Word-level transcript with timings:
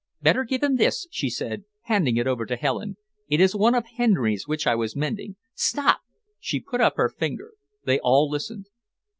"Better 0.19 0.43
give 0.45 0.63
him 0.63 0.77
this," 0.77 1.05
she 1.11 1.29
said, 1.29 1.65
handing 1.83 2.17
it 2.17 2.25
over 2.25 2.43
to 2.47 2.55
Helen. 2.55 2.97
"It 3.27 3.39
is 3.39 3.53
one 3.55 3.75
of 3.75 3.85
Henry's 3.97 4.47
which 4.47 4.65
I 4.65 4.73
was 4.73 4.95
mending. 4.95 5.35
Stop!" 5.53 5.99
She 6.39 6.59
put 6.59 6.81
up 6.81 6.95
her 6.97 7.07
finger. 7.07 7.51
They 7.85 7.99
all 7.99 8.27
listened. 8.27 8.65